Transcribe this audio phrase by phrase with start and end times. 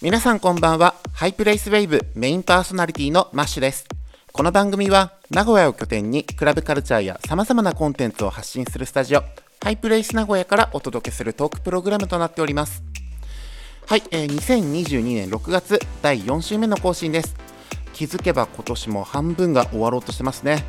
[0.00, 0.94] 皆さんこんばんは。
[1.12, 3.84] ハイプレイスウェイブメインパーソナリティのマッシュです。
[4.32, 9.24] この番組は名古屋を拠点にクラブカルチャーや様々なコンテンツを発信するスタジオ
[9.60, 12.84] ハイプレイス名古屋からお届けするトークプログラムとなっております。
[13.86, 17.34] はい、えー、2022年6月第4週目の更新です。
[17.92, 20.64] 気づけば今年も半分が終わろうとしてますね。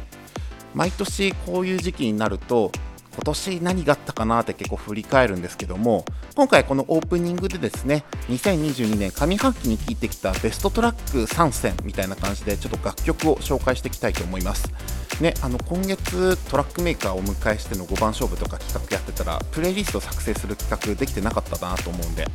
[0.74, 2.72] 毎年こういう時期になると
[3.20, 14.72] 今年何があったかなって結構振り返るんですけども今回このオープニングでですね2022年上半期に聴いてきたベストトラック3選みたいな感じでちょっと楽曲を紹介していきたいと思います
[15.20, 22.26] ね、あの今月トラックメーカーをお迎えしての5番勝負とか企画やってたらプレイリスト作成する企画できてなかったなと思うんで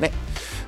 [0.00, 0.10] ね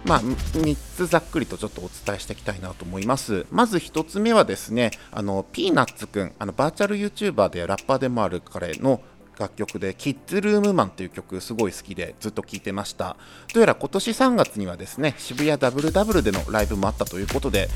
[0.04, 3.44] まあ、3つざっくりとちょっとお伝えしていきたいなと思います。
[3.50, 9.00] まず1つ目はですね、あのピーナッツくん、あのバーチャル YouTuber でラッパーでもある彼の
[9.38, 13.16] 楽曲で「キッズルームマン」という曲すごい好きでずっと聴いてました。
[13.52, 17.68] どうやら今年3月にはですね渋谷ダブルダブルでのライブもあったということで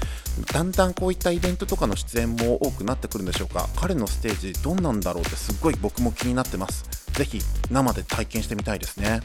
[0.53, 3.69] だんだんこういったイベントとかの出演も多くなってくるんでしょうか。
[3.77, 6.85] 彼のステージどんなんだろうってすっごい僕も気になってます。
[7.13, 9.21] ぜひ生で体験してみたいですね。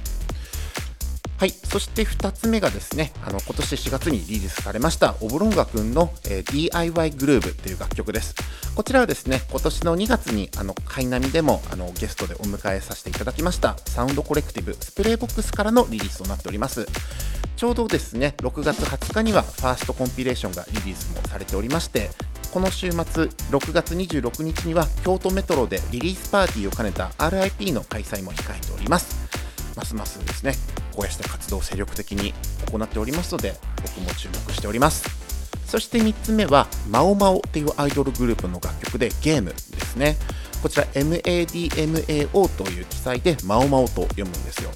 [1.38, 8.36] はい、そして2つ目がですね、あの今年4月にリリースされましたオブロンガ君の、えー、DIY グルーブという楽曲です。
[8.74, 16.88] こちらはですね、今年の2月にあのカイナミでもあのゲストでお迎えさせていただきましたサウンドコレクティブスプレーボックスからのリリースとなっております。
[17.58, 22.12] ちょうどですね、6月20日にはファーストコンピレーションがリリースもされておりまして、
[22.54, 29.18] この週末6月26日には京都メトロでリリースパーティーを兼ねた RIP の開催も控えております。
[29.76, 30.54] ますますですね
[30.96, 32.34] こうした活動を精力的に
[32.72, 35.26] 行っておりますので僕も注目しております。
[35.66, 40.16] そして3つ目はマオマオっていうアイドルグループの楽曲でゲームですね。
[40.62, 44.72] こちら MADMAO という記載でマオマオと読むんですよ。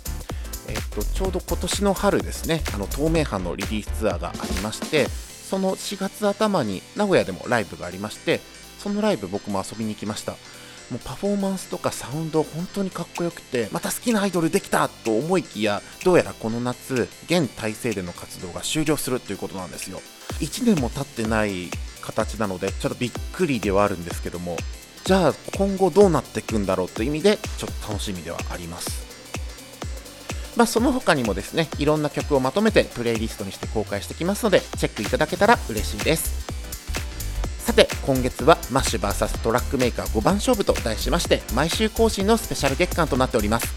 [0.67, 8.39] えっと、ちょうど今年の春ですね、あの透明版のリリースツアーがありまして、その4月頭に名古屋でもライブがありまして、
[8.77, 10.35] そのライブ僕も遊びに行きました。
[10.91, 20.01] もうパフォーマンスとかサウンド本当にかっこよくてまた好きなアイドルできたと思いきやどうやらこの夏現体制での活動が終了するということなんですよ。
[20.39, 21.69] 1年も経ってない
[22.01, 24.57] 形なのでちょっとびっくりではあるんですけども
[25.03, 29.09] じゃあ今後どうなっていくんだろうという意味でちょっと楽しみではあります。
[30.55, 36.58] まあ、その他にもですねいろんな曲をまとめてプレイリストにして公開してきますのでチェックいただけたら嬉しいです。
[37.69, 43.67] さて今月はマッシュ VS トラックメーカー5番勝負と題しまして毎週更新のスペシャル月間となっております。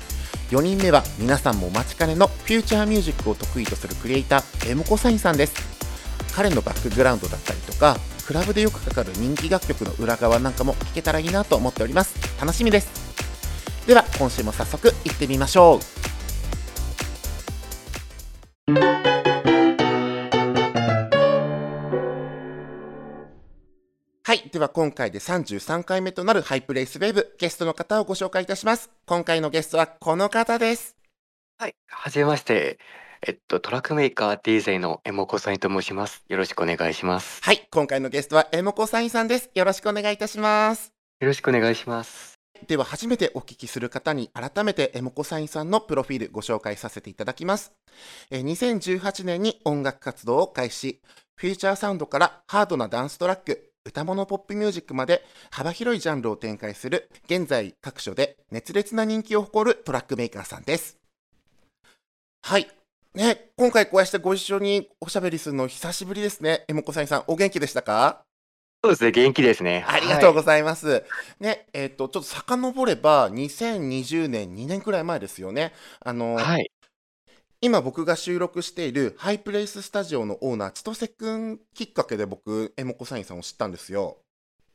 [0.51, 5.53] 4人目は皆さんもお待ちかねのフューチャーミュージックを得意とするクリエイターエモコサインさんです。
[6.35, 12.15] 彼のバックグラウンドだったりとかクラブでよくかかる人気楽曲の裏側なんかも聞けたらいいなと思っております。
[12.41, 12.89] 楽しみです。
[13.87, 16.02] では今週も早速いってみましょう。
[24.53, 28.91] では今回で33回目となるハイプレイスウェーブ、ゲストの方をご紹介いたします。
[29.07, 30.95] 今回のゲストはこの方です。
[31.57, 31.75] はい。
[31.89, 32.79] はじめまして。
[33.27, 36.23] えっと、トラックメーカー DJ のエモコサインと申します。
[36.29, 37.41] よろしくお願いします。
[37.43, 37.67] はい。
[37.71, 39.51] 今回のゲストはエモコサインさんです。
[39.55, 40.93] よろしくお願いいたします。
[41.21, 42.35] よろしくお願いします。
[42.69, 47.73] では初めてお聞きする方に改めてエモコサインさんのプロフィールご紹介させていただきます。
[48.31, 51.01] 2018年に音楽活動を開始、
[51.37, 60.99] フューチャーサウンドからハードなダンストラック、歌物ポップミュージックまで幅広いジャンルを展開する現在各所で熱烈な人気を誇るトラックメーカーさんです。
[62.43, 62.69] はい。
[63.15, 66.65] ね、今回こうやってご一緒におしゃべりするの久しぶりですね。
[66.69, 68.23] えもこさんさん、お元気でしたか？
[68.85, 69.85] そうですね、元気ですね。
[69.87, 70.89] ありがとうございます。
[70.89, 71.03] はい、
[71.39, 75.73] ね、えっ、ー、と、ちょっと遡れば、2020年、2年くらい前ですよね。
[76.01, 76.72] あの、はい、
[77.65, 84.19] 今僕が収録しているハイプレイススタジオのオーナー、千歳くんきっかけで僕、エモコサインさんを知ったんですよ。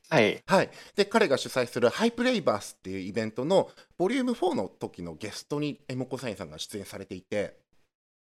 [0.09, 0.41] はい。
[0.45, 0.69] はい。
[0.95, 7.57] で、彼が主催するハイプレイバースっていうイベントのボリューム4の時のゲストにエモコサインさんが出演されていて、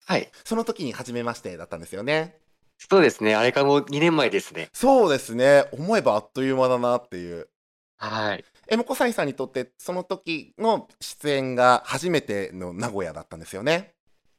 [0.04, 0.32] はい。
[0.44, 2.40] その時に初めましてだったんですよね。
[2.80, 3.36] そうですね。
[3.36, 4.70] あれからもう2年前ですね。
[4.74, 5.66] そうですね。
[5.74, 7.50] 思えばあっという間だなっていう。
[7.98, 8.44] はい。
[8.68, 13.95] エモコサインさんにとってその時の出演が初めての名古屋だったんですよね。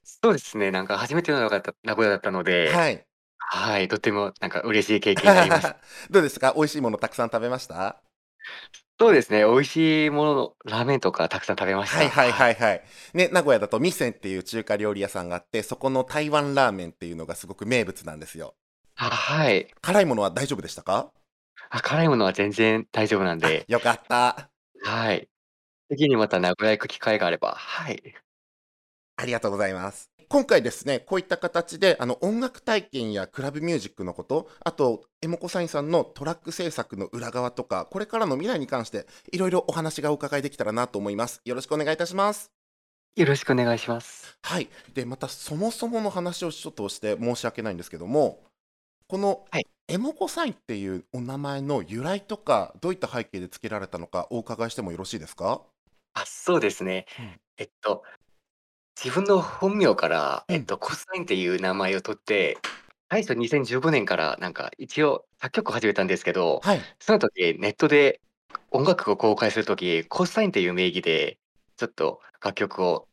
[0.08, 3.04] そうですね、なんか初めての名古屋だ名古屋だったので、はい。
[3.38, 5.76] はい、とてもなんか嬉しい経験になりました。
[6.10, 6.54] どうですか？
[6.56, 8.00] 美味しいものたくさん食べました？
[8.98, 12.84] そうですね、美味しいもののラーメンとかたくさん食べましはいはいはいはい。
[13.14, 18.54] ね、名古屋だと味仙っていう中華料理屋さんがあって、そこの台湾ラーメンっていうのがすごく名物なんですよ。
[18.96, 19.68] あ、はい。
[19.82, 21.12] 辛いものは大丈夫でしたか？
[21.68, 23.64] あ、辛いものは全然大丈夫なんで。
[23.68, 24.48] よかった。
[24.82, 25.28] はい。
[25.90, 28.14] 次にまた名古屋行く機会があれば、はい。
[29.16, 30.10] ありがとうございます。
[30.28, 41.40] 今回ですね、こういった形で、あの、音楽体験やクラブミュージックのこと、あと、エモコサインさんのトラック制作の裏側とか、これからの未来に関して、いろいろお話がお伺いできたらなと思います。
[41.44, 42.50] よろしくお願いいたします。
[43.14, 44.36] よろしくお願いします。
[44.42, 44.68] はい。
[44.92, 48.42] で、また、そもそもの話をちょっとして申し訳ないんですけども、
[49.08, 49.66] この、はい。
[49.88, 55.62] エモコサインっていうお名前の由来とか、どういった背景で付けられたのか、お伺いしてもよろしいですか？
[56.14, 57.06] あ、そうですね。
[57.18, 57.40] うん。
[57.58, 58.02] えっと
[59.02, 60.54] 自分の本名から、うん。
[60.56, 62.56] えっと、コスタインっていう名前を取って、
[63.10, 66.80] 最初2015年からなんか一応作曲を始めたんですけど、はい。
[66.98, 68.20] その時ネットで
[68.70, 71.38] 音楽を公開する時、コスタインっていう名義で、
[71.76, 73.06] ちょっと楽曲を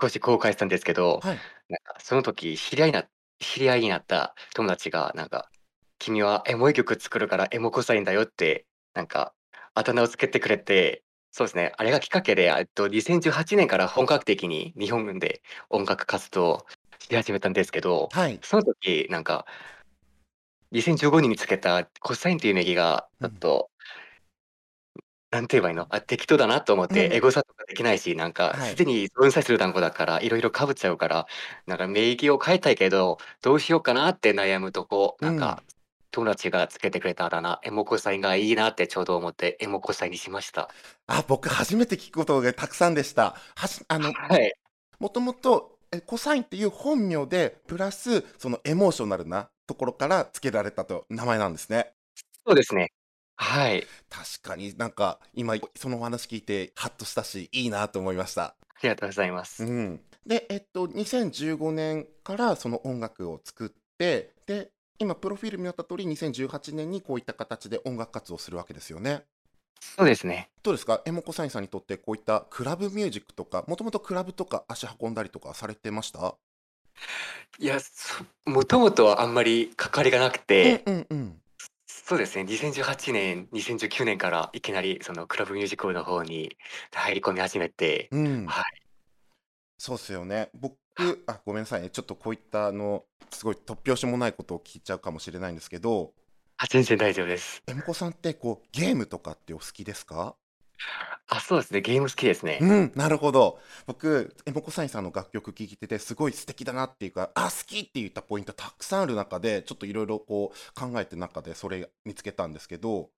[0.00, 1.40] 少し公開したんですけど、はい。
[1.68, 3.04] なんかその時知り合いな
[3.40, 5.50] 知り合いになった友達がなんか
[5.98, 9.34] 「君はエモい曲作るからエモコサインだよ」って、なんか
[9.74, 11.72] あだ名をつけてくれてそうですね。
[11.76, 16.66] あれがきっかけで、えっと、2018年から本格的に日本で音楽活動を
[16.98, 18.38] し始めたんですけど、はい。
[18.42, 19.46] その時なんか
[20.72, 23.30] 2015年につけたコサインっていう名義がうん。
[23.30, 23.70] ちょっと
[25.30, 27.20] なんて言えばいいの、あ、適当だなと思って、エうん。
[27.20, 28.70] ゴサとかできないし、なんかはい。
[28.72, 31.26] すでに分散する単語だから、いろいろ被っちゃうから、
[31.66, 35.28] なんか名義を変えたいけど、どうしようかなって悩むとこ、うん。
[35.28, 35.62] なんか
[36.10, 40.70] 友達がつけてくれたあだ名、エモコサインがいいなってちょうど思って、エモコサインにしました。
[41.06, 43.36] あ、僕初めて聞くことがたくさんでした。
[43.54, 44.52] はしあの、はい。
[44.98, 51.92] もともと、え、コサインっていう本名で、プラス、そのエモーショナルなところから付けられたと名前なんですね。
[52.46, 52.92] そうですね。
[53.36, 53.86] はい。
[54.08, 58.42] 確かになんか、今そのお話聞いてハッとしたし、いいなと思いました。
[58.42, 59.64] ありがとうございます。
[59.64, 60.00] うん。
[60.26, 64.70] で、えっと、2015年からその音楽を作って、で、
[65.00, 69.24] 今プロフィールにあった通り、2018年にこういった形で音楽活動をするわけですよね。
[69.80, 70.50] そうですね。
[70.62, 71.00] どうですか？
[71.06, 76.36] エモコサインさんにとってこういったクラブミュージックとか、もともとクラブとか足運んだりとかされてました？
[77.58, 81.42] いや、そもともとはあんまり関わりがなくうんて、うんうん。
[81.86, 86.58] そうですね、2018年、2019年からいきなりそのクラブミュージックの方に
[86.92, 88.46] 入り込み始めて、うん。
[88.46, 88.64] はい。
[89.78, 90.50] そうっすよね。
[90.52, 90.76] 僕
[91.26, 91.90] あ、ごめんなさいね。
[91.90, 96.12] ちょっとこういったあの、すごい突拍子もないことを聞いちゃうかもしれないんですけど、
[96.58, 97.62] あ、全然大丈夫です。
[97.66, 100.34] エモコさんってこう、ゲームとかってお好きですか？
[101.28, 102.58] あ、そうですね、ゲーム好きですね。
[102.60, 103.60] うん、なるほど。
[103.86, 113.10] 僕、エモコサインさんの楽曲聴いてて、すごい素敵だなっていうか、あ、好きって言ったポイントたくさんある中で、ちょっといろいろこう考えてる中でそれ見つけたんですけど、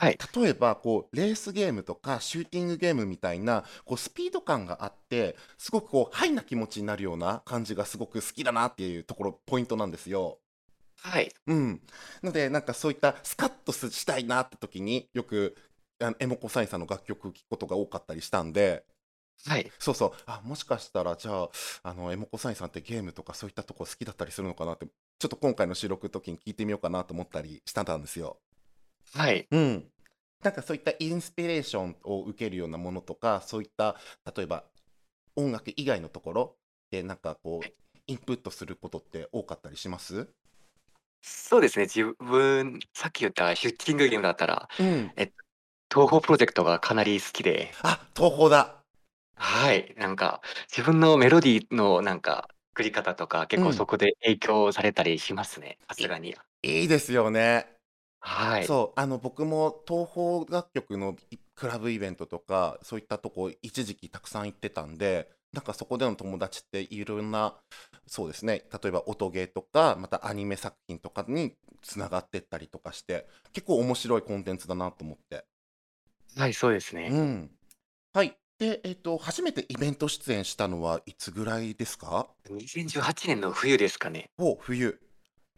[0.00, 0.18] はい。
[0.36, 10.38] 例えばこうレースゲームとかシューティングゲームみたいなこうスピード感があって、すごくこうハイな気持ちになるような感じがすごく好きだなっていうところ、ポイントなんですよ。
[11.00, 11.32] はい。
[11.46, 11.80] うん。
[12.22, 15.56] ので、なんかそういったスカッとすしたいなって時によく、
[16.00, 18.84] あの、エモコサインさんの楽曲聴くことが多かったりしたんで
[19.46, 19.72] はい。
[19.78, 20.12] そうそう。
[20.26, 21.50] あ、もしかしたら、じゃあ、
[21.84, 28.38] あの、エモコサインさんってゲームとかそういったとこ好きだったりするのかなって、ちょっと今回の収録の時に聞いてみようかなと思ったりしたんですよ。
[29.14, 29.48] はい。
[29.50, 29.90] うん。
[30.42, 33.96] なんかそういったインスピレーションを受けるようなものとか、そういった、
[34.36, 34.64] 例えば
[35.36, 36.56] 音楽以外のところ
[36.90, 40.28] で、なんかこう、インプットすることって多かったりします？
[41.22, 45.12] そうですね、自分、さっき言ったシュッティングゲームだったら、うん。
[45.16, 45.34] えっと、
[46.02, 48.84] 東宝プロジェクトがかなり好きで、あ、東宝だ。
[49.36, 53.68] はい、なんか自分のメロディーのなんか作り方とか、結うん。
[53.68, 56.36] 構そこで影響されたりしますね、さいすがに。
[56.62, 57.77] いいですよね。
[58.20, 58.66] はい。
[58.66, 67.54] そう、あの、僕も東宝楽曲のいクラブイベントとか、そういったとこ一時期たくさん行ってたんで、なんかそこでの友達っていろんな、
[68.06, 75.44] そうですね、例えば音ゲーとか、またアニメ作品とかにつながってったりとかして、結構面白いコンテンツだなと思って。
[76.36, 77.08] はい、そうですね。
[77.10, 77.50] うん。
[78.12, 78.36] はい。
[78.58, 84.30] で、えっと、初めてイベント出演したのはいつぐらいですか？2018年の冬ですかね。
[84.36, 85.00] お、冬。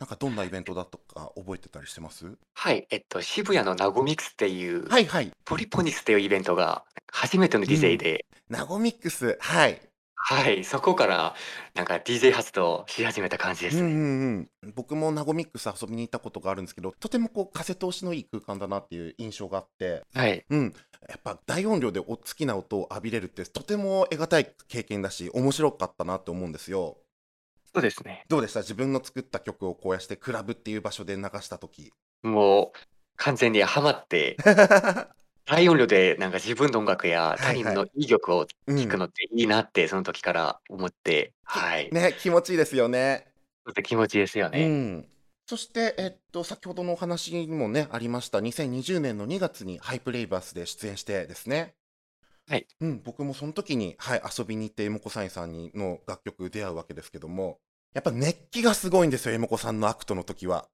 [0.01, 2.27] なんかどんなイベントだとか覚えてたりしてます？
[2.55, 5.31] はい、えっと、渋谷のナゴミクスっていう、はいはい。
[5.45, 7.99] ポリポニスっていうイベントが初めてのう DJ ん。
[7.99, 9.79] で、ナゴミックス、はい。
[10.23, 11.35] はい、そこから
[11.75, 13.91] なんか DJ 活動し始めた感じでうんうすね。
[13.91, 13.97] ん
[14.65, 14.73] うん。
[14.75, 20.45] 僕もナゴミックス遊びに行ったことがあるんですけど、とてもこう風通しのいい空間だなっていう印象があって、はい。
[20.49, 20.75] うん。
[21.09, 26.97] やっぱ大音量でお好きな音を浴びれるってとても得難い経験だし、面白かったなって思うんですよ。
[27.75, 28.25] そうですね。
[28.29, 28.61] どうでした？
[28.61, 31.93] 自分の作った曲をこうやしてクラブっていう場所で流した時。
[32.23, 32.79] もう
[33.17, 35.09] 完全にハマって、は
[35.47, 37.65] 大音量でなんか自分の音楽や他人。
[37.73, 38.77] のいい曲をうん。
[38.77, 41.91] 聴くのっていいなってその時から思って、きはい。
[41.93, 43.27] ね、気持ちいいですよね。
[43.85, 44.67] 気持ちいいですよね。
[44.67, 45.09] うん。
[45.47, 51.75] そして、えっと、先ほどのお話にもね、ありました、2020年の2月にハイプレイバースで出演してですね。
[52.51, 52.67] はい。
[52.81, 57.61] うん、僕もその時に、はい、遊びに行ってエモコサインさんにの楽曲出会うわけですけども、
[57.95, 60.67] やっぱ熱気がすごいんですよ、エモコさんのアクトの時は。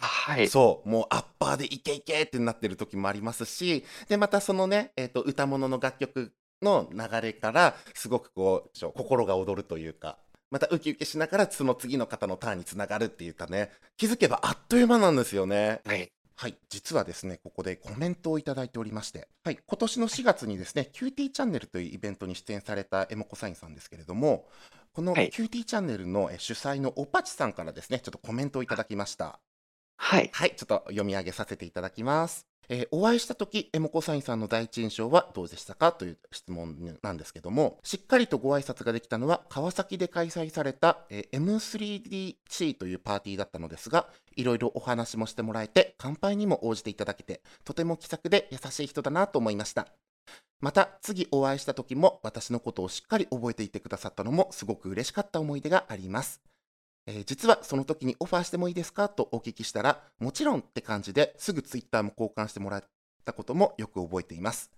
[0.00, 0.48] あはい。
[0.48, 10.16] そう、もうアッパーでイケイケってなってる時もありますし、で、またそのね、えっ、と、歌物の楽曲の流れから、すごくこう、心が躍るというか、
[10.50, 15.80] またウキウキしながらその次の方のターンにつながるっていうかね、気づけばあっという間なんですよね。
[15.84, 16.10] はい。
[16.42, 24.48] はい、実はですね、ここでコメントをいただいておりまして、はい、今年の4月にですね、キューティーチャンネルというイベントに出演されたエモコサインさんですけれども、
[24.92, 29.38] このはいキューティーチャンネルのえ主催のおぱちさんからですね、ちょっとコメントをいただきました。
[29.96, 30.30] はい。
[30.32, 32.51] はい、ちょっと読み上げさせていただきます。
[32.68, 49.88] えーお会いした時エモコサインさんの第一印象はどうでしたかという質問なんですけどもしっかりとご挨拶ができたのは川崎で開催された、えー M3DC というパーティーだったのですがいろいろお話もしてもらえて乾杯にも応じていただけてとても気さくで優しい人だなと思いました。
[50.60, 56.40] また次お会いした時も私のことをしっかり覚えていてくださったのもすごく嬉しかった思い出があります。
[57.06, 62.84] えー実はその時にオファーしてもいいですかとお聞きしたら、もちろんって感じですぐツイッターも交換してもらっ
[63.24, 64.70] たこともよく覚えています。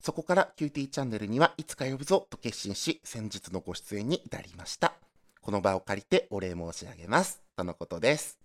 [0.00, 4.94] そこからキューティーチャンネルにはいつか呼ぶぞと決心し、先日のご出演に至りました。
[5.40, 7.40] この場を借りてお礼申し上げます。
[7.56, 8.38] とのことです。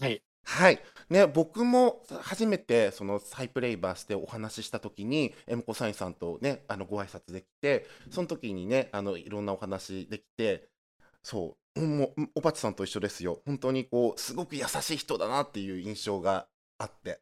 [0.00, 0.22] はい。
[0.44, 0.80] はい。
[1.10, 10.68] ね、僕も初めてそのサイプレイバーしてお話しした時に、エモコサインさんとね、あのご挨拶できて、その時にね、あのいろんなお話できて、
[11.22, 11.54] そう、うん
[11.86, 13.40] もううんおぱちさんと一緒ですよ。
[13.44, 16.46] 本当にこう、すごく優しい人だなっていう印象が
[16.78, 17.20] あって。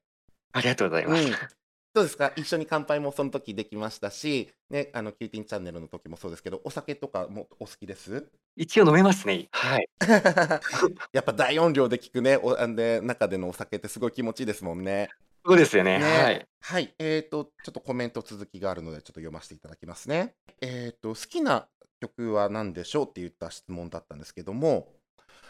[0.53, 1.27] ありがとうございます。
[1.27, 1.35] うん
[1.97, 2.31] どうですか？
[2.37, 8.31] 一緒に乾杯もその時できましたし、ね、あの、キューティーチャンネルの時もそうですけど、お酒とかもお好きです？
[8.55, 9.49] 一応飲めますね。
[9.51, 9.89] はい。
[11.15, 15.09] やっぱ大音量で聞くね、おあんで中でのお酒ってすごい気持ちいいですもんね。
[15.47, 15.99] そうですよね。
[15.99, 16.47] ねはい。
[16.61, 16.95] はい。
[16.99, 20.35] えっ、と、ちょっとコメント続きがあるので、ちょっと読ませていただきますね。
[20.61, 21.67] えっ、と、好きな
[22.01, 24.89] 曲は何でしょうって言った質問だったんですけども、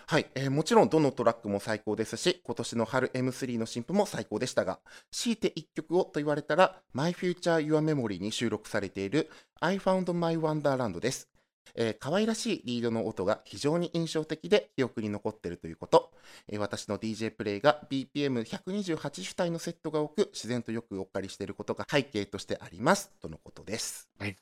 [0.09, 4.79] はい、えーもちろんどのトラックも最高ですし、今年の春 M3 の新譜も最高でしたが、
[5.11, 9.29] 強いて1曲をと言われたら、My Future Your Memory に収録されている
[9.61, 11.29] I Found My Wonderland です。
[11.75, 16.13] えー可愛らしいリードの音が非常に印象的で記憶に残っているということ、
[16.47, 24.09] えー私の DJ プレイが BPM128 主体のセットが多く自然とよくお借りしていることが背景としてありますとのことです。
[24.21, 24.37] はい。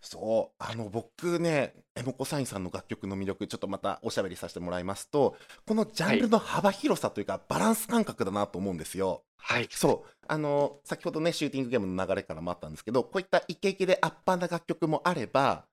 [0.00, 5.36] そう、あの僕ね、エモコサインさんの楽曲の魅力、ちょっとまたおしゃべりさせてもらいますと、
[5.66, 9.24] このジャンルの幅広さというか、バランス感覚だなと思うんですよ。
[9.36, 9.68] はい。
[9.70, 15.66] そう、あの先ほどね、シューティングゲームの流れからもあったんですけど、こういったイケイケでアッパーな楽曲もあれば、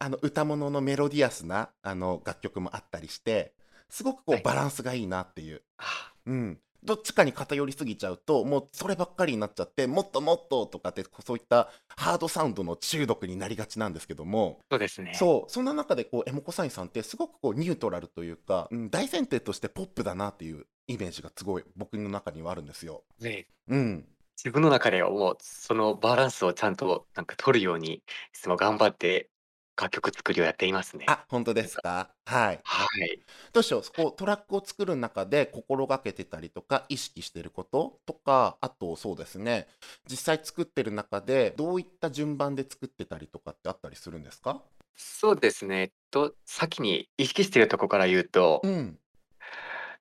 [0.00, 3.54] あの歌物のメロディアスなあの楽曲もあったりして、
[3.90, 5.62] すごくこはいうバランスがいいなっていう。
[5.78, 15.12] あうん、どっちかに偏りすぎちゃうともうそればっかりになっちゃってもっともっととかってそういったハードサウンドの中毒になりがちなんですけどもそうですね。
[15.14, 23.02] そうそんな中でこうエモコサインさんってすごくこうニュートラルというか、うん、大前提としてポップだなっていうイメージがすごい僕の中にはあるんですよ。
[23.20, 24.06] ねうん、
[24.36, 29.30] 自分の中ではもうそのバランスをちゃんとなんか取るようにいつも頑張って
[29.80, 31.04] 楽曲作りをやっていますね。
[31.06, 32.10] あ本当ですか？
[32.26, 33.22] はいはい。
[33.52, 33.82] どうしよう？
[33.96, 39.68] こうトラックを作る中で心がけてたりとか意識してることとかあとそうですね
[40.10, 44.62] 実際作ってる中でどういった順番で作ってたりとかってあったりするんですか？
[44.96, 45.80] そうですね。
[45.80, 48.98] えっと、先に意識しているところから言うと、うん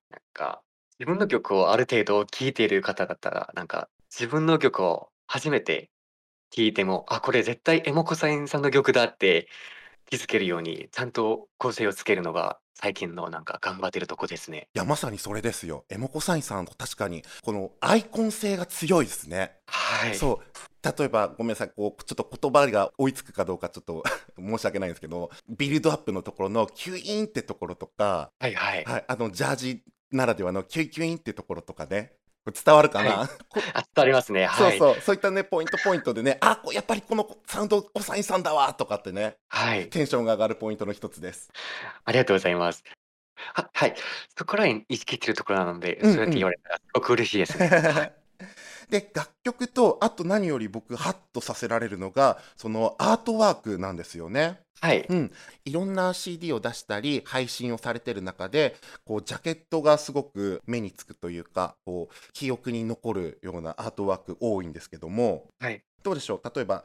[0.10, 0.62] なんか
[1.00, 5.92] 自分の曲をある程度聴いている方だったら、なんか自分の曲を初めて
[6.50, 9.48] 聴いても、あ、これ絶対エモコサインさんの曲だって
[10.06, 14.68] 気づけるように、ちゃんと構成をつけるのが最近のなんか頑張ってるとこですね。
[14.76, 20.16] いやまさにそれですよエモコサインさん確かにこのアイコン性が強いですね、はい。
[20.16, 24.04] そう例えばごめんなさいこうちょっと言葉が追いつくかどうかちょっと
[24.38, 28.84] 申し訳ないんですけどビルドアップのところのキュイーンってところとか、はいはい。
[28.84, 32.14] はい、あのジャージならではのキュイキュイーンってところとかね
[32.52, 34.46] 伝わるかな、はこあ、伝わりますね。
[34.48, 34.78] はい。
[34.78, 39.90] そうそうそういったねポイントポイントでねあこやっぱりこのサウンドコサインさんだわとかってねはい。
[39.90, 41.50] テンションが上がるポイントの一つです
[42.06, 42.84] ありがとうございます。
[43.54, 43.96] ははい。
[44.38, 47.68] そこらへん意識してるところなので、うんうんそうやって言われたらすごく嬉しいですね。
[47.68, 48.27] はい。
[48.90, 54.60] で楽曲とあと何より僕ハッとさせられるのがそのアートワークなんですよね。
[54.80, 55.06] はい。
[55.10, 55.32] うん、
[55.66, 58.76] いろんな CD を出したり配信をされてる中で
[59.06, 65.82] こうジャケットがすごく目につくというかこう記憶に残るようなアートワーク多いんですけどもはい。
[66.04, 66.52] どうでしょう？
[66.56, 66.84] 例えば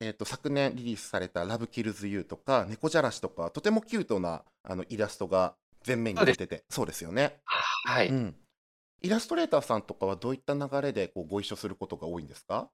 [0.00, 5.54] えー、と昨年リリースされた「ラブキルズユーとか「猫じゃらし」とかとてもキュートなあのイラストが
[5.86, 7.36] 前面に出ててそうですよね。
[7.46, 8.08] はい。
[8.08, 8.34] うん、
[9.02, 12.68] イラストレーターさんとかはどういった流れでこうご一緒することが多いんですか？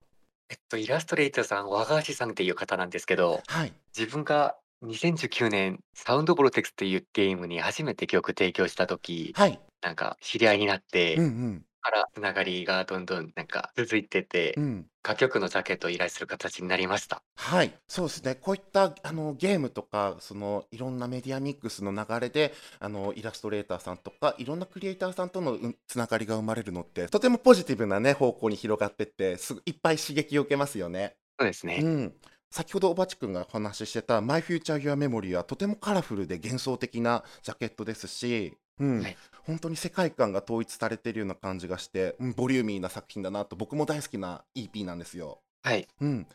[0.48, 3.72] えっと、イラストレーターさん、和川さんっていう方なんですけど、はい。
[3.96, 9.60] 自分が2019年、サウンドボルテックスっていうゲームに初めて曲提供した時、はい。
[9.82, 11.64] なんか知り合いになっうんうて、ん。
[11.86, 14.86] からつながりがどんどんなんか続いてて、うん。
[15.06, 17.22] 楽曲のジャケットを依頼する形になりました。
[17.36, 18.34] はい、そうですね。
[18.34, 31.14] こういったあのゲームとか、そのいろんなメディアミックスの流れで、あのイラストレーターさんとか、いろんなクリエイターさんとのうんつながりが生まれるのって、とてもポジティブなね、方向に広がってって、すぐいっぱい刺激を受けますよね。
[31.38, 31.78] そうですね。
[31.84, 32.14] うん。
[32.50, 39.16] 先ほどおばちくんがお話ししてた My Future Your Memory はとてもカラフルで幻想的なジャケットですし、うん、はい。
[39.44, 45.40] 本当に世界観が統一されているような感じがして、うん、ボリューミーな作品だなと僕も大好きな EP なんですよ。
[45.62, 45.86] はい。
[46.00, 46.26] うん、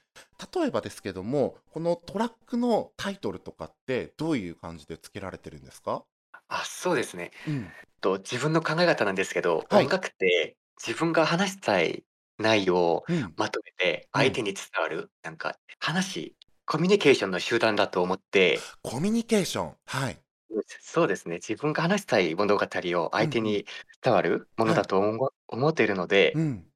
[0.53, 6.03] 例えばですけどもこのトラックのタイトルとかってどういう感じで付けられてるんですか？
[6.47, 7.31] あ、そうですね。
[7.47, 7.69] うん、
[8.01, 12.03] と、自分の考え方なんですけど、音はい、楽って自分が話したい
[12.39, 14.21] 内容をうん、まとめてうん。
[14.21, 19.75] 相手に伝わる、なんか話コミュニケーションの集団だと思ってコミュニケーション。
[19.85, 20.17] はい。
[20.81, 23.27] そうですね、自分が話したい物語をうんうん。
[23.27, 23.65] 相手に
[24.03, 24.81] 伝わるものはい。
[24.81, 26.70] だとおも思っているので、うん。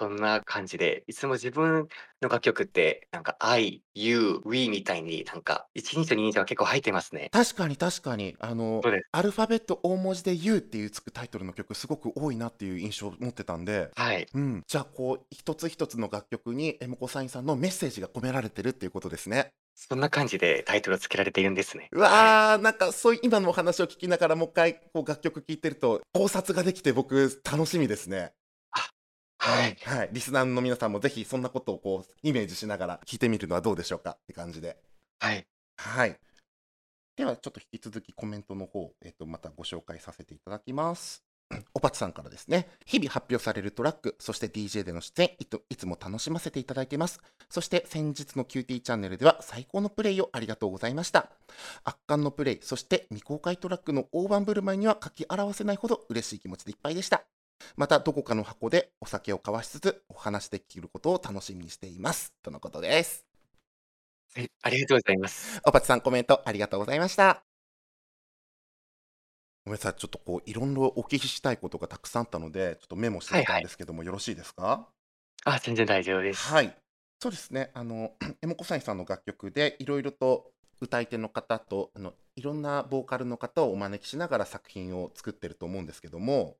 [0.00, 1.86] そんな感じで、いつも自分
[2.22, 7.28] の楽曲って、なんか I、You、We みたいになんか一人称二人称が結構入ってますね。
[7.30, 8.34] 確かに確かに。
[8.40, 9.08] あの、そうです。
[9.12, 14.26] アルファベット大文字で You っていうつくタイトルの曲すごく多いなっていう印象を持ってたんで、はい。
[14.32, 14.62] うん。
[14.66, 19.52] じゃあこう、一つ一つの楽曲にエモコサインさんのメッセージが込められてるっていうことですね。
[19.74, 21.90] そんな感じでタイトルを付けられているんですね。
[21.92, 22.12] うはい。
[22.12, 28.32] わー、なんかそういう今のお話を聞きながらもう一回こう楽曲聴いてると考察ができて僕楽しみですね。
[29.50, 29.78] あ、はい。
[29.82, 30.10] はい、はい。
[30.12, 34.76] リスナーの皆さんもぜひそんなことをこうイメージしながら聞いてみるのはどうでしょうかって感じで。
[35.18, 35.46] はい。
[35.76, 36.16] はい。
[37.16, 41.22] ではちょっと引き続きコメントの方、えっ、とまたご紹介させていただきます。
[41.74, 47.20] おぱつさんからですね、日々発表されるトラック、そして DJ での出演いと、いつも楽しませていただいています。
[47.48, 51.30] そして先日の QT チャンネルでは最高のプレイをありがとうございました。
[51.84, 57.39] 圧巻のプレイ、そして未公開トラックの大盤振る舞いには書き表せないほど嬉しい気持ちでいっぱいでした。
[57.76, 62.32] またどこかの箱でお酒を交わしつつお話できることを楽しみにしています。
[62.42, 63.26] とのことです。
[64.34, 65.60] はい、ありがとうございます。
[65.66, 67.42] おぱつさんコメントありがとうございました。
[69.66, 73.58] ごめんなさい、ちょっとこういろいろお聞きしたいことがたくさんあったので、ちょっとメモしてきた。
[73.58, 74.88] んですけどもよろしいですか？
[75.44, 76.48] あ、全然大丈夫です。
[76.48, 76.76] はい。
[77.20, 77.70] そうですね。
[77.74, 86.56] あの、 エモコサインさんの楽曲でいろいろと歌い手の方と、あの、いろんなボーカルの方をお招きしながら作品を作ってると思うんですけども、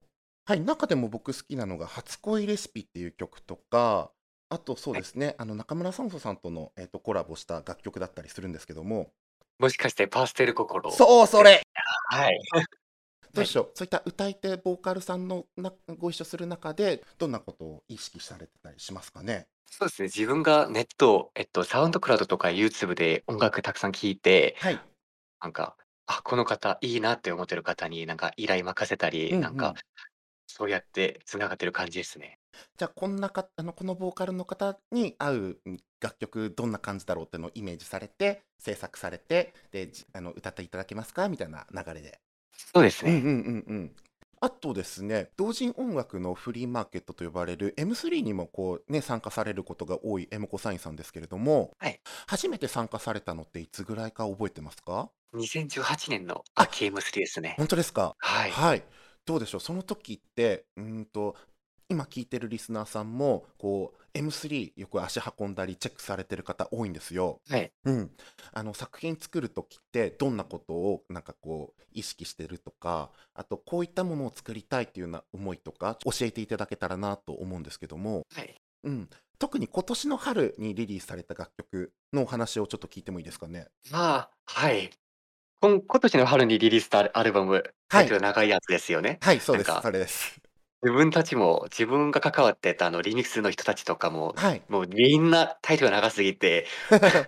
[0.51, 4.11] はい、中でも僕好きなのが初恋レシピっていう曲とか、
[4.49, 5.03] あとそうはい。
[5.03, 9.13] ですね、あの中村酸素さんとの、えーとコラボした楽曲だったりするんですけども、
[9.61, 11.63] もしかしてパステル心そう、そですれ
[12.11, 12.41] はい。
[12.51, 12.65] はい。
[13.33, 19.47] どうでしょう、そういった歌い手、ボーカルさんのなご一緒する中で、どんなことを意識されてたりしますかね？
[19.67, 24.81] そうですね、自分がネット、えっと、サウンドクラウドとか YouTube で音楽たくさん聴いて、はい。
[25.41, 29.81] なんか、あ、この方いいなって思ってる方になんか依頼任せたり、なんか、うんうん。
[30.51, 32.39] そうやって繋がってる感じですね。
[32.77, 41.29] じゃあ、こんなかあの、このボーカルの方に合う、うん、楽曲どんな感じだろうっていうのをイメージされて、制作されて、で、じあの、歌っていただけますか？
[41.29, 42.21] みたいな流れで。
[42.75, 43.13] そうですね。
[43.13, 43.97] うんうんうんうん。
[44.43, 52.01] あとですね、同人音楽のフリーマーケットと呼ばれる M3 にもこうね、参加されることが多いエモコサインさんですけれども、はい。
[52.27, 57.55] 初めて参加されたのっていつぐらいか覚えてますか？2018年のあ、秋 M3 ですね。
[57.59, 58.15] 本当ですか？
[58.19, 58.51] はい。
[58.51, 58.83] はい。
[59.27, 61.37] どうでしょう、その時って、うーんと、
[61.89, 67.41] 今聞いてるリスナーさんも、こう、M3 よく足運んだりチェックされてる方多いんですよ。
[67.49, 67.73] はい。
[67.85, 68.11] うん。
[68.53, 78.55] あの、作品作る時ってどんなことをなんかこう意識してるとか、あとこういったものを作りたいっていうような思いとか教えていただけたらなと思うんですけども、はい。
[78.85, 79.09] うん。
[79.39, 83.69] 特に今年の春にリリースされた楽曲のお話をちょっと聞いてもいいですかね？
[83.91, 84.91] まあ、はい。
[85.61, 88.21] こん今年の春にリリースしたアルバム、タイトはい。
[88.21, 89.19] ル長いやつですよね。
[89.21, 89.67] はい、そうです。
[89.67, 90.41] かそれです。
[90.83, 94.63] 自分たちも、自分が関わってたあのリミックスの人たちとかも、はい。
[94.71, 97.27] もうみんなタイトルが長すぎて、なんか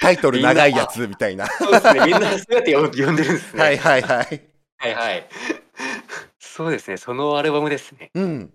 [0.00, 1.48] タイトルみんな、長いやあ、つみたいな。
[1.48, 3.62] そうですね、みんなそうやってよ呼んでるんですね。
[3.62, 4.40] はいはいはい。
[4.78, 5.28] はいはい。
[6.38, 8.12] そうですね、そのアルバムですね。
[8.14, 8.52] うん。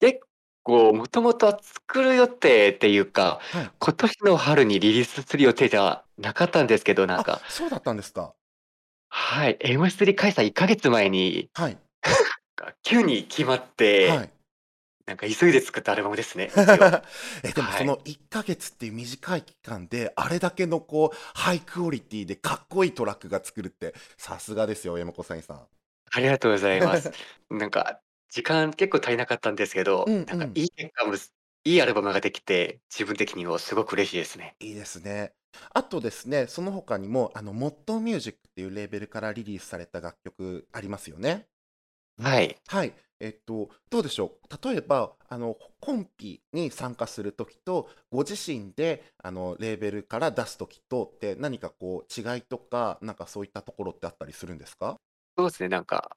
[0.00, 0.20] 結
[0.62, 3.70] 構もともとは作る予定っていうか、はい。
[3.78, 8.34] 今年の春にリリースする予定じゃなかったんですけど、なんあ、か、そうだったんですか。
[9.16, 11.78] はい、M3 開催1ヶ月前に、はい。
[12.56, 14.30] が急に決まってはい。
[15.06, 16.50] なんか急いで作ったアルバムですね。
[17.44, 17.78] え、でもはい。
[17.78, 25.60] その1ヶ月っていう短い期間で、あれだけのこう、ハイクオリティでかっこいいトラックが作るって、さすがですよ、山子さんさん。
[26.10, 27.12] ありがとうございます。
[27.50, 28.00] なんか、
[28.30, 30.52] 時間結構足りなかったんですけど、なんかうんうん。
[30.56, 31.32] いい結果むす
[31.66, 34.54] いいアルバムができて、自分的にもすごく嬉しいですね。
[34.60, 35.32] いいですね。
[35.72, 41.46] あとですね、その他にも、あの、モットーミュージックっていうレーベルからリリースされた楽曲ありますよね。
[42.18, 42.56] はい。
[42.68, 42.94] はい。
[43.20, 44.68] えっと、どうでしょう？
[44.70, 54.98] 例えば、あの、コンピに参加するときと、ご自身で、あの、レーベルから出すときとって何かこう違いとか、なんかそういったところってあったりするんですか？
[55.36, 56.10] そうですね、なんか、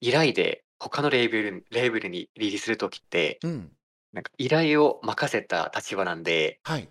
[0.00, 3.72] 依頼で他のレーベルレーベルにリリースするときってうん。
[4.12, 6.88] なんか依頼を任せた立場なんで、はい。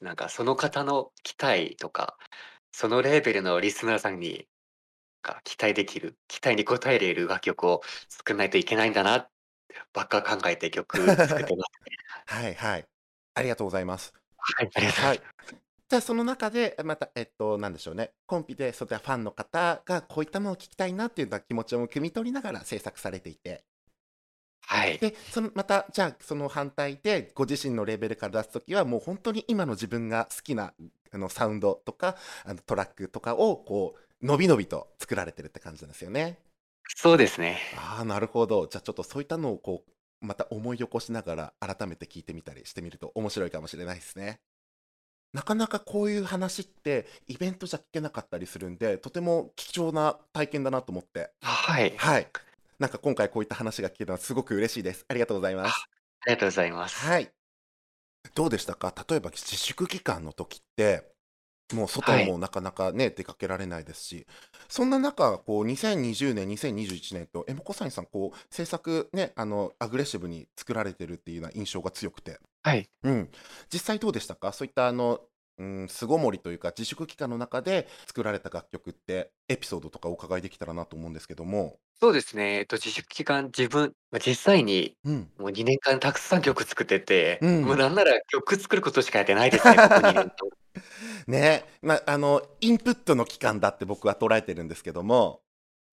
[0.00, 2.16] なんかその方の期待とか、
[2.72, 4.48] そのレーベルのリスナーさんに
[5.22, 9.28] が期待できる、期待に応えれる楽曲を作んないといけないんだな
[9.92, 11.96] ばっか考えて曲作ってますね。
[12.26, 12.88] はいはい。
[13.34, 14.12] ありがとうございます。
[14.38, 15.18] はい、ありがとうごはい。
[15.18, 15.56] ざいます。
[15.88, 23.64] じゃあ、その中で、また、えっと、なんでしょうね、コンピでそういったファンの方がこういったものを聞きたいなっていうような気持ちを汲み取りながら制作されていて
[24.72, 24.98] はい。
[24.98, 30.72] で、そのまた、じゃあ、その反対で、ご自身のレベルから出すときは、もう本当に今の自分が好きな、
[31.12, 36.38] あの、サウンドとか、あの、トラックとかを、こう、のびのびと作られてるって感じなんですよね。
[36.96, 37.58] そうですね。
[37.76, 38.66] ああ、なるほど。
[38.66, 44.40] じゃあ、ちょっとそういったのを、こう、また思い起こしながら、改めて聞いてみたりしてみると面白いかもしれないですね。
[45.32, 51.30] なかなかこういう話って、イベントじゃ聞けなかったりするんで、とても貴重な体験だなと思って。
[51.40, 51.94] はい。
[51.96, 52.28] はい。
[52.82, 55.04] なんか今回こういった話が聞けるのはすごく嬉しいです。
[55.08, 55.88] ありがとうございあ、あます。
[56.26, 56.96] りがとうございます。
[56.96, 57.32] はい。
[58.34, 58.94] どうでしたか？
[59.08, 61.12] 例えば自粛期間の時って、
[61.74, 62.26] もう外はい。
[62.26, 64.26] もなかなかね、出かけられないですし、
[64.68, 72.40] そんな中、こう2020年、2021年と、エモコサインさん、こう制作ね、あの、アグレッシブに作られてるっていうような印象が強くて。
[72.64, 72.88] はい。
[73.04, 73.30] うん。
[73.72, 74.52] 実際どうでしたか？
[74.52, 75.20] そういったあの、
[75.58, 81.78] うん、巣ごもりというか、自粛期間の中で作られた楽曲って、エピソードとかお伺いできたらなと思うんですけども。
[82.00, 82.58] そうですね。
[82.58, 85.30] えっと、自粛期間、自分ま、実際にうん。
[85.38, 87.78] もう2年間たくさん曲作ってて、もううん。
[87.78, 90.48] なんなら曲作ることしかやってないですね、ここ2年と。
[91.26, 95.42] ね、ま、あの、インプットの期間だって僕は捉えてるんですけども、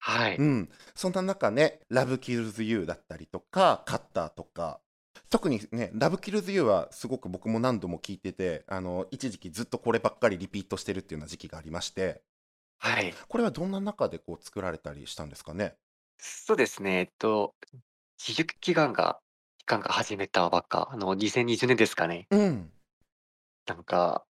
[0.00, 0.36] はい。
[0.36, 4.80] うん、そんな中ね、Love Kills You だったりとか、カッターとか、
[5.28, 12.22] 特にね、Love Kills You はすごく僕も何度も聞いてて、あの、一時期ずっとこればっかりリピートしてるっていうような時期がありまして、
[12.78, 13.12] はい。
[13.28, 15.76] これはどんな中でこう作られたりしたんですかね？
[16.18, 17.00] そうですね。
[17.00, 17.54] えっと、
[18.18, 19.20] 自粛期間が
[19.58, 22.26] 期間が始めたばっか、あの、2020年ですかね。
[22.30, 22.72] うん。
[23.66, 24.24] なんか、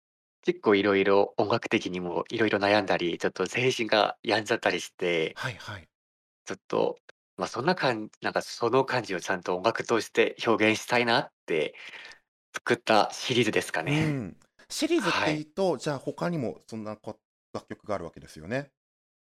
[0.43, 5.88] 結構いろいろ音楽的にもいろいろ悩んだり、ちょっと精神が病んじゃったりして、はいはい。
[6.47, 6.99] ちょっと、
[7.38, 11.74] ま、そんなかんなんかその感じをちゃんと音楽として表現したいなって
[12.55, 13.87] 作ったシリーズですかね。
[13.87, 14.37] うん。
[14.70, 15.38] シリーズっはい。
[15.38, 17.20] ていうと、じゃあ他にもそんなこ
[17.55, 18.72] 楽曲があるわけですよね？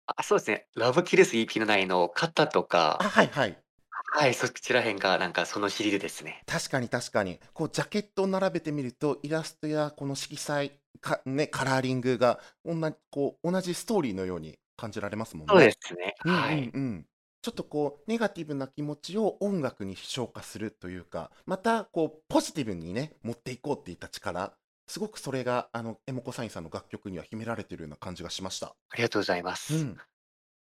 [0.07, 0.67] あ、そうですね。
[0.75, 2.63] Love Kills EP の内の「肩」と
[2.99, 3.63] あ、か、はいはい。
[4.13, 6.45] はい、そちら辺がなんかそのシリーズですね。
[6.47, 7.39] 確かに確かに。
[7.53, 15.77] こうジャケットを並べてみると、イラストやこの色彩、かね、カラーリングがおんなこう同じストーリーのように感じられますもんそうでね。
[15.79, 16.69] すね、うんうはい。
[16.69, 17.07] んうん。
[17.43, 24.53] ちょっとこうネガティブな気持ちを音楽に昇華するというか、またこうポジティブにね、持っていこうっていった力、
[24.87, 28.75] すごくそれがあのエモコサインさんの楽曲には秘められているような感じがしました。
[28.89, 29.75] ありがとうございます。
[29.75, 29.97] うん。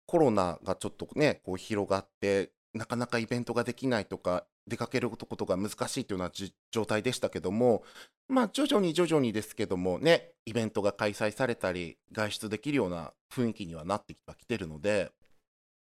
[0.08, 7.84] コロナがちょっとね、こう広がって、なかなかイベントができないとか、出かけることが難しいというようなじ状態でしたけども、
[8.28, 15.12] まあ、徐々に徐々にですけどもね、イベントが開催されたり、外出できるような雰囲気にはなってきてるので、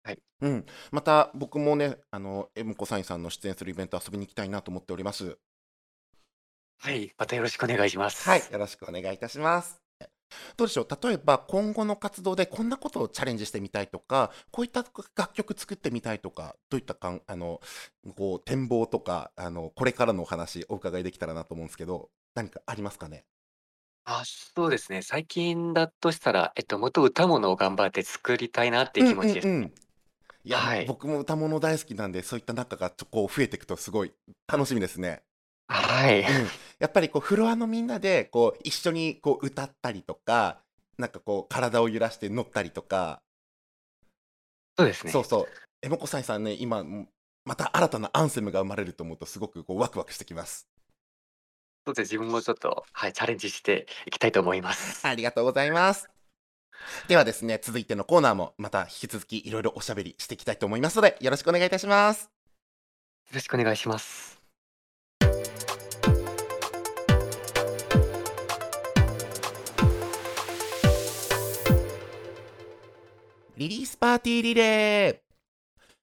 [0.09, 0.19] はい。
[0.41, 5.37] うん、また僕もね、あの、エムコサインさんの出演するイベント遊びに行きたいなと思っております。
[6.79, 8.53] はい、またよろしくお願いしまはい、す。
[8.53, 9.83] よろしくお願いいたします。
[10.57, 14.85] どうでしょう、例えば今後の活動でこんなことをチャレンジしてみたいとか、こういった
[15.17, 17.61] 楽曲作ってみたいとか、どういったかんあの、
[18.17, 23.25] こう展望とか、あの、これからのお話お伺いできたらなと思うんですけど、何かありますかね？
[24.05, 25.03] あ、そうですね。
[25.03, 29.51] 最近だとしたら、えっと、もっと歌物を頑張って作りたいなっていう気うん持ちですね。
[29.51, 29.75] うんうん。
[30.49, 30.87] いや、はい。
[30.87, 34.13] 僕も歌物大好きなんで、そういった中がちょこう増えていくとすごい
[34.51, 35.21] 楽しみですね。
[35.69, 36.21] はい。
[36.21, 36.27] うん。
[36.79, 40.63] やっぱりこうフロアのみんなで、こう一緒にこう歌ったりとか、
[40.97, 43.21] なんかこう体を揺らして乗ったりとか
[44.79, 45.13] そうですね。
[45.13, 45.47] そうそう。
[45.83, 47.09] エモコサイさんね、今、ん、
[47.45, 50.67] また新たなアンセムが生まれると思うとすごくこうワクワクしてきます。
[51.85, 55.07] そうですね、自分もちょっと、はい、チャレンジしていきたいと思います。
[55.07, 56.18] ありがとうございます。
[57.09, 62.25] ではですね、続いてのコーナーもまた引き続きいろいろおしゃべりしていきたいと思いますので、よろしくお願いいたします。
[62.25, 64.39] よろしくお願いします。
[73.57, 75.28] リリースパーティーリレー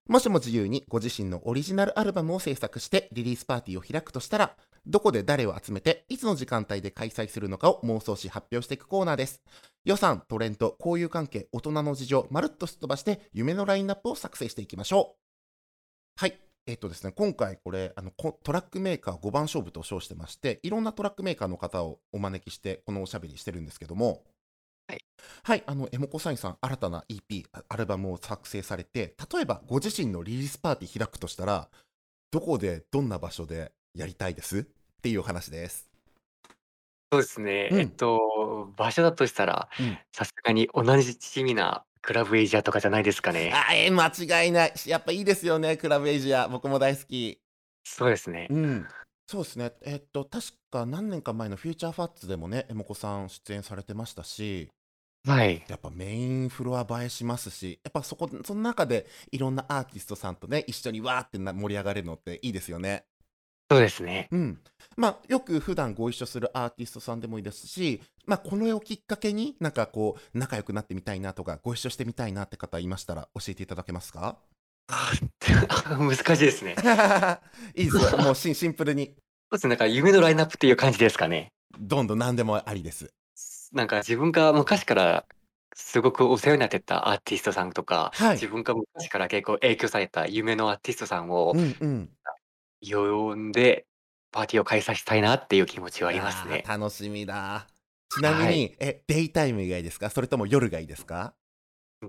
[0.08, 9.42] もしも自由にご自身のオリジナルアルバムを制作してリリースパーティーを開くとしたら、どこで誰を集めて、いつの時間帯で開催するのかを妄想し発表していくコーナーです。
[9.84, 16.22] 予算、トレンド、交友関係、大人の事情、まるっとすっ飛ばして、夢のラインナップを作成していきましょう。
[16.22, 16.40] はい。
[16.68, 24.24] えっとですね、今回これあのトラックメーカー5番勝負と称してましていろんなトラックメーカーの方をお招きしてこのおしゃべりしてるんですけども
[24.88, 25.06] はい、
[25.44, 31.70] はい、あのエモコサインさん新たな EP あアルバムを作成されて例えばご自身のリリースパーティー開くとしたら
[32.32, 34.60] どこでどんな場所でやりたいです？
[34.60, 34.66] っ
[35.02, 35.88] ていうお話です。
[37.12, 37.70] そうですね。
[37.72, 43.52] うんえっと、場所だとしたらうん、さすがに同じ地味なクラブエイジアとかじゃないですかね。
[43.54, 47.40] あえー間違いないやっぱいいですよねクラブエイジア僕も大好き。
[47.84, 48.48] そうですね。
[48.50, 48.88] うん、
[49.28, 49.74] そうですね。
[49.82, 54.70] えっと、確か何年か前のフューチャーファッツでもね、エモコさん出演されてましたし、
[55.26, 55.64] はい。
[55.68, 63.06] やっぱメインフロア映えしますし、やっぱそこ、その中でいろんなアーティストさんとね、一緒にわーってな盛り上がれるのっていいですよね。
[63.70, 64.28] そうですね。
[64.32, 64.62] うん。
[64.96, 74.38] まあ、よく普段ご一緒するアーティストさんでもいいですし、まあ、この絵をきっかけになんかこう、仲良くなってみたいなとか、ご一緒してみたいなって方いましたら教えていただけますか？
[74.88, 75.12] あ
[75.98, 76.76] 難しいですね。
[77.76, 78.18] いいですよ。
[78.20, 79.70] もうシンシンプルに、そうですね。
[79.70, 81.52] なんか夢のラインナップっていう感じですかね。
[81.80, 83.10] どんどん何でもありです。
[83.74, 85.26] なんか自分が昔から
[85.76, 92.10] すごくお世話になってたアーティストさんとか、はい自分が昔から結構影響された夢のアーティストさんをうんうん。
[92.88, 93.86] 呼んで
[94.32, 96.64] パーティーを開催したいなっていう気持ちはありますね。
[96.68, 97.68] 楽しみだ。
[98.10, 100.10] ちなみに、はいえ、デイタイムがいいですか？
[100.12, 101.34] それとも夜がいいですか？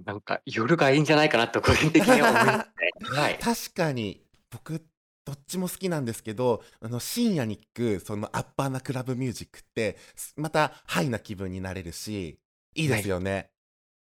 [0.05, 2.90] なんか夜がいいんじゃないかなと個人的には思いますね。
[3.16, 3.38] はい。
[3.38, 4.85] 確かに、僕、
[5.25, 12.38] どっちも好きなんですけど、あの深夜に聴くそのアッパーなクラブミュージックって、すまたハイな気分になれるし、
[12.75, 13.51] いいですよね。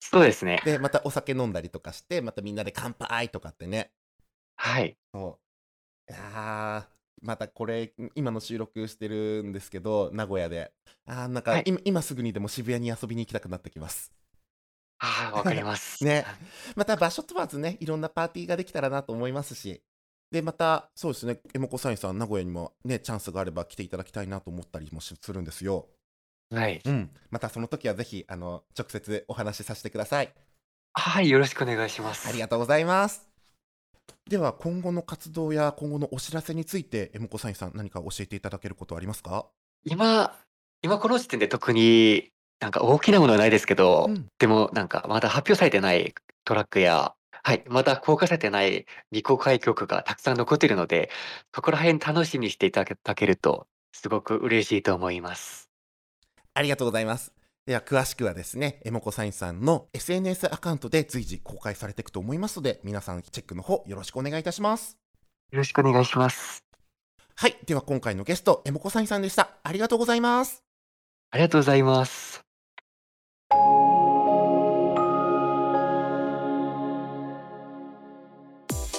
[0.01, 0.61] そうですね。
[0.65, 3.91] で、またお酒飲んだりとかして、またみんなで乾杯とかってね。
[4.57, 4.99] はい。
[5.15, 5.41] そ
[6.09, 6.13] う。
[6.13, 10.73] いやーまたこれ、今の収録してるんですけど、名古屋で。
[11.07, 14.13] あーなんか、はい今今すぐにでも渋谷に遊びに行きたくなってきます。
[15.05, 16.03] ああ、わかります。
[16.05, 16.25] ね
[16.77, 19.83] また場所問わずね、いろんなパーティーができたらなと思いますし。
[20.31, 25.89] で、また、そうですね、エモコサインさん、名古屋にもね、チャンスがあれば来ていただきたいなと思ったりもしするんですよ。
[26.51, 26.81] はい。
[26.85, 27.11] うん。
[27.31, 30.35] またその時はぜひ、あの、直接お話しさせてください。
[30.95, 32.29] はい、よろしくお願いします。
[32.29, 33.29] ありがとうございます。
[34.29, 39.47] では、今後の活動や今後のお知らせについて、エモコサインさん、何か教えていただけることはありますか？
[39.85, 40.39] 今、
[40.83, 46.15] 今この時点で特になんか大きなものはないですけど、うんでもなんかまだ発表されてない
[46.45, 51.11] トラックや、はい、まだ公開されてない未公開曲がたくさん残っているので、
[51.55, 55.71] そこら辺楽しみにしていただけると、すごく嬉しいと思います。
[56.55, 57.33] ありがとうございます。
[57.67, 64.99] では、詳しくはですね、エモコサインさんの SNS アカウントで随時公開されていくと思いますので、皆さんチェックの方よろしくお願いいたします。
[65.51, 66.65] よろしくお願いします。
[67.37, 67.57] はい。
[67.67, 69.51] では、今回のゲスト、エモコサインさんでした。
[69.63, 70.64] ありがとうございます。
[71.35, 72.45] ありがとうございます。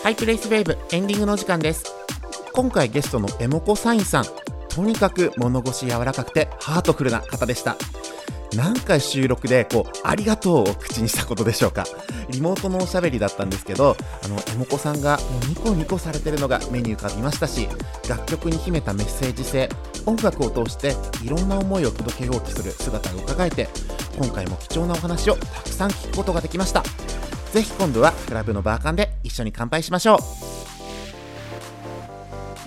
[0.03, 1.85] ハイプレイスウェーブエンディングの時間です。
[2.51, 4.25] 今回ゲストのエモコサインさん、
[4.67, 7.77] とにかく物腰柔らかくてハートフルな方でした。
[8.55, 11.85] 何回収録でこう、ありがとうを口にしたことでしょうか。
[12.29, 17.67] リモートのおしゃべりだったんですけど、あの、エモコさんがもうニコニコされてるのが目に浮かびましたし、
[18.09, 19.69] 楽曲に秘めたメッセージ性、
[20.05, 23.67] 音楽を通していろんな思いを届けようとする姿を伺えて、
[24.17, 26.83] 今回も貴重なお話をたくさん聞くことができました。
[27.55, 30.19] ぜひ今度はクラブのバーカンで一緒に乾杯しましょう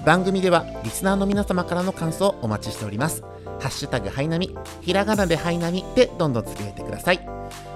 [0.07, 3.23] 番組ではリスナーの皆様からの感想をお待ちしております
[3.61, 7.21] ハッシュタグハイナミひらがなでハイナミでどんどんつぶやいてください。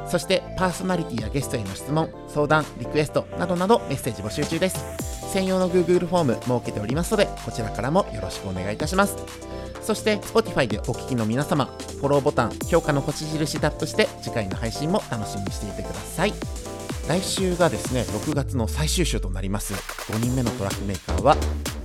[0.07, 5.31] そしてパーソナリティやゲストへの質問相談リクエストなどなどメッセージ募集中です。
[5.33, 9.16] 専用の Google フォーム設けておりますのでこちらからもよろしくお願いいたします。
[9.81, 16.35] そして Spotify でお聞きの皆様フォローボタン評価の星印タップして次回の配信も楽しみにしていてください。
[17.09, 19.75] 来週がですね6月の最終週となります。
[20.12, 21.37] 5人目のトラックメーカーは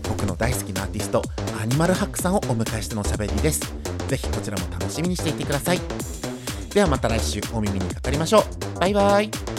[0.10, 1.22] 僕の大好きなアーティスト
[1.62, 3.62] アニマルハックさんをお迎えしてのおしゃべりです。
[4.08, 5.80] ぜひこちらも楽しみにしていてください。
[6.74, 8.80] ではまた来週お耳にかかりましょう。
[8.80, 9.57] バイバイ。